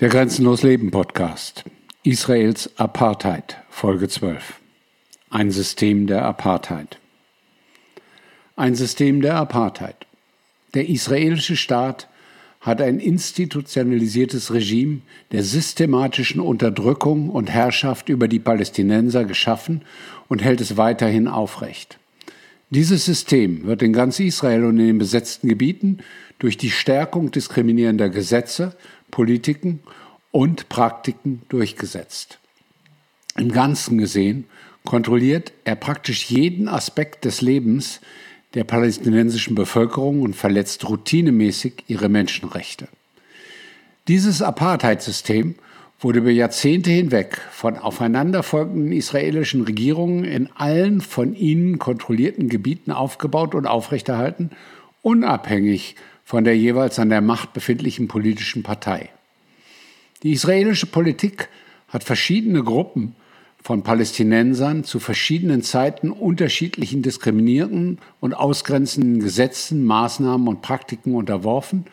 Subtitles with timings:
[0.00, 1.64] Der Grenzenlos Leben Podcast.
[2.04, 4.54] Israels Apartheid, Folge 12.
[5.28, 6.98] Ein System der Apartheid.
[8.56, 10.06] Ein System der Apartheid.
[10.72, 12.08] Der israelische Staat
[12.62, 15.02] hat ein institutionalisiertes Regime
[15.32, 19.82] der systematischen Unterdrückung und Herrschaft über die Palästinenser geschaffen
[20.28, 21.98] und hält es weiterhin aufrecht.
[22.70, 25.98] Dieses System wird in ganz Israel und in den besetzten Gebieten
[26.38, 28.76] durch die Stärkung diskriminierender Gesetze,
[29.10, 29.80] Politiken
[30.30, 32.38] und Praktiken durchgesetzt.
[33.36, 34.44] Im Ganzen gesehen
[34.84, 38.00] kontrolliert er praktisch jeden Aspekt des Lebens
[38.54, 42.88] der palästinensischen Bevölkerung und verletzt routinemäßig ihre Menschenrechte.
[44.08, 45.54] Dieses Apartheid-System
[46.00, 53.54] wurde über Jahrzehnte hinweg von aufeinanderfolgenden israelischen Regierungen in allen von ihnen kontrollierten Gebieten aufgebaut
[53.54, 54.50] und aufrechterhalten,
[55.02, 55.96] unabhängig
[56.30, 59.08] von der jeweils an der Macht befindlichen politischen Partei.
[60.22, 61.48] Die israelische Politik
[61.88, 63.16] hat verschiedene Gruppen
[63.60, 71.86] von Palästinensern zu verschiedenen Zeiten unterschiedlichen diskriminierenden und ausgrenzenden Gesetzen, Maßnahmen und Praktiken unterworfen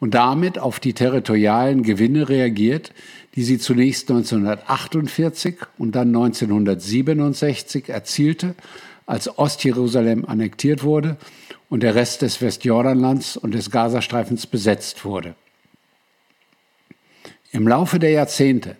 [0.00, 2.90] und damit auf die territorialen Gewinne reagiert,
[3.34, 8.54] die sie zunächst 1948 und dann 1967 erzielte,
[9.04, 11.18] als Ostjerusalem annektiert wurde
[11.68, 15.34] und der Rest des Westjordanlands und des Gazastreifens besetzt wurde.
[17.52, 18.76] Im Laufe der Jahrzehnte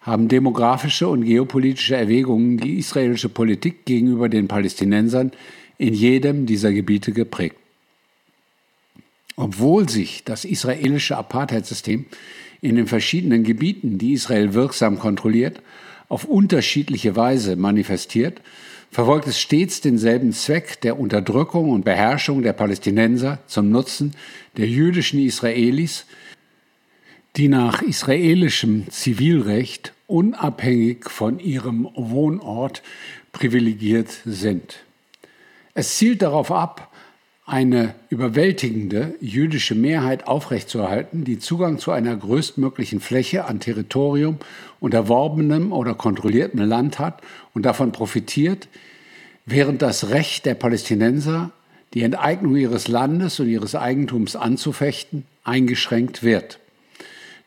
[0.00, 5.32] haben demografische und geopolitische Erwägungen die israelische Politik gegenüber den Palästinensern
[5.76, 7.56] in jedem dieser Gebiete geprägt.
[9.36, 12.06] Obwohl sich das israelische Apartheidsystem
[12.60, 15.62] in den verschiedenen Gebieten, die Israel wirksam kontrolliert,
[16.08, 18.40] auf unterschiedliche Weise manifestiert,
[18.90, 24.14] verfolgt es stets denselben Zweck der Unterdrückung und Beherrschung der Palästinenser zum Nutzen
[24.56, 26.06] der jüdischen Israelis,
[27.36, 32.82] die nach israelischem Zivilrecht unabhängig von ihrem Wohnort
[33.32, 34.80] privilegiert sind.
[35.74, 36.92] Es zielt darauf ab,
[37.48, 44.36] eine überwältigende jüdische Mehrheit aufrechtzuerhalten, die Zugang zu einer größtmöglichen Fläche an Territorium
[44.80, 47.22] und erworbenem oder kontrolliertem Land hat
[47.54, 48.68] und davon profitiert,
[49.46, 51.50] während das Recht der Palästinenser,
[51.94, 56.58] die Enteignung ihres Landes und ihres Eigentums anzufechten, eingeschränkt wird.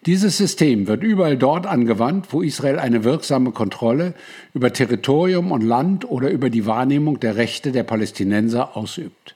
[0.07, 4.15] Dieses System wird überall dort angewandt, wo Israel eine wirksame Kontrolle
[4.55, 9.35] über Territorium und Land oder über die Wahrnehmung der Rechte der Palästinenser ausübt.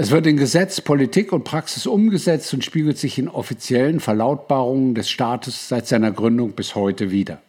[0.00, 5.10] Es wird in Gesetz, Politik und Praxis umgesetzt und spiegelt sich in offiziellen Verlautbarungen des
[5.10, 7.42] Staates seit seiner Gründung bis heute wider.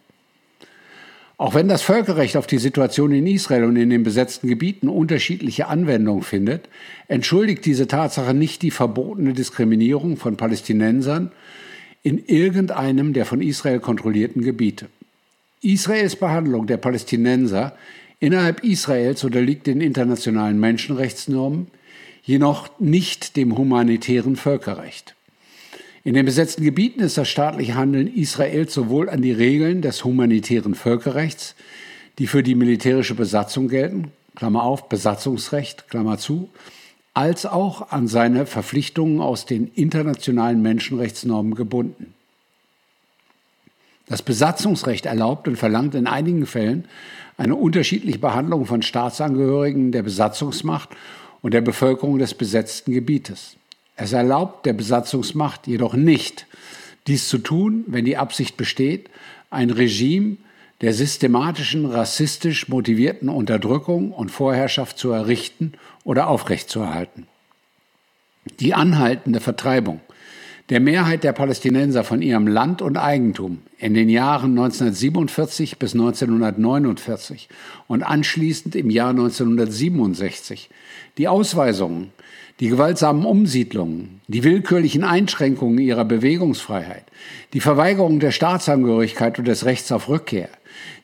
[1.38, 5.68] Auch wenn das Völkerrecht auf die Situation in Israel und in den besetzten Gebieten unterschiedliche
[5.68, 6.68] Anwendung findet,
[7.08, 11.32] entschuldigt diese Tatsache nicht die verbotene Diskriminierung von Palästinensern
[12.02, 14.88] in irgendeinem der von Israel kontrollierten Gebiete.
[15.62, 17.78] Israels Behandlung der Palästinenser
[18.20, 21.68] innerhalb Israels unterliegt den internationalen Menschenrechtsnormen,
[22.30, 25.16] jedoch nicht dem humanitären Völkerrecht.
[26.04, 30.76] In den besetzten Gebieten ist das staatliche Handeln Israels sowohl an die Regeln des humanitären
[30.76, 31.56] Völkerrechts,
[32.20, 36.50] die für die militärische Besatzung gelten, Klammer auf, Besatzungsrecht, Klammer zu,
[37.16, 42.14] als auch an seine Verpflichtungen aus den internationalen Menschenrechtsnormen gebunden.
[44.06, 46.86] Das Besatzungsrecht erlaubt und verlangt in einigen Fällen
[47.38, 50.90] eine unterschiedliche Behandlung von Staatsangehörigen der Besatzungsmacht
[51.42, 53.56] und der Bevölkerung des besetzten Gebietes.
[53.96, 56.46] Es erlaubt der Besatzungsmacht jedoch nicht,
[57.08, 59.10] dies zu tun, wenn die Absicht besteht,
[59.50, 60.38] ein Regime
[60.82, 65.74] der systematischen rassistisch motivierten Unterdrückung und Vorherrschaft zu errichten
[66.04, 67.28] oder aufrechtzuerhalten.
[68.60, 70.00] Die anhaltende Vertreibung
[70.70, 77.48] der Mehrheit der Palästinenser von ihrem Land und Eigentum in den Jahren 1947 bis 1949
[77.88, 80.70] und anschließend im Jahr 1967,
[81.18, 82.12] die Ausweisungen,
[82.60, 87.06] die gewaltsamen Umsiedlungen, die willkürlichen Einschränkungen ihrer Bewegungsfreiheit,
[87.54, 90.50] die Verweigerung der Staatsangehörigkeit und des Rechts auf Rückkehr,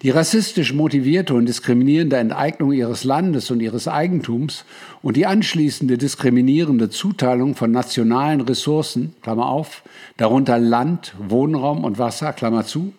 [0.01, 4.65] die rassistisch motivierte und diskriminierende Enteignung ihres Landes und ihres Eigentums
[5.01, 9.83] und die anschließende diskriminierende Zuteilung von nationalen Ressourcen, Klammer auf,
[10.17, 12.93] darunter Land, Wohnraum und Wasser, Klammer zu,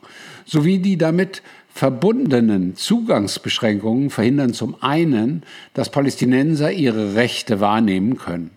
[0.45, 5.43] sowie die damit verbundenen Zugangsbeschränkungen verhindern zum einen,
[5.75, 8.51] dass Palästinenser ihre Rechte wahrnehmen können.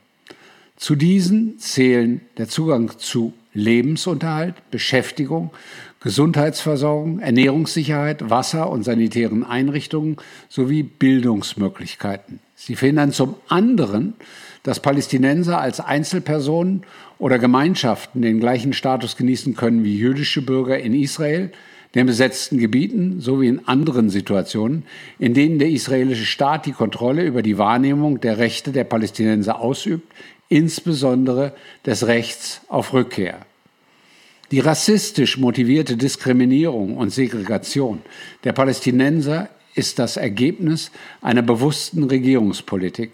[0.77, 5.51] Zu diesen zählen der Zugang zu Lebensunterhalt, Beschäftigung,
[6.00, 10.15] Gesundheitsversorgung, Ernährungssicherheit, Wasser und sanitären Einrichtungen
[10.47, 12.39] sowie Bildungsmöglichkeiten.
[12.61, 14.15] Sie verhindern zum anderen,
[14.63, 16.83] dass Palästinenser als Einzelpersonen
[17.17, 21.53] oder Gemeinschaften den gleichen Status genießen können wie jüdische Bürger in Israel,
[21.95, 24.83] den besetzten Gebieten sowie in anderen Situationen,
[25.19, 30.11] in denen der israelische Staat die Kontrolle über die Wahrnehmung der Rechte der Palästinenser ausübt,
[30.50, 31.53] insbesondere
[31.85, 33.39] des Rechts auf Rückkehr.
[34.51, 38.01] Die rassistisch motivierte Diskriminierung und Segregation
[38.44, 43.12] der Palästinenser ist das Ergebnis einer bewussten Regierungspolitik.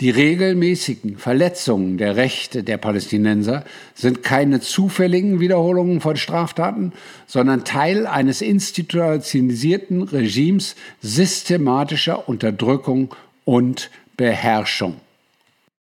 [0.00, 3.64] Die regelmäßigen Verletzungen der Rechte der Palästinenser
[3.94, 6.92] sind keine zufälligen Wiederholungen von Straftaten,
[7.26, 13.14] sondern Teil eines institutionalisierten Regimes systematischer Unterdrückung
[13.44, 15.00] und Beherrschung.